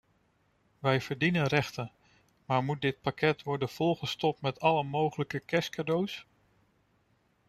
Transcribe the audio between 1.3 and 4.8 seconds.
rechten, maar moet dit pakket worden volgestopt met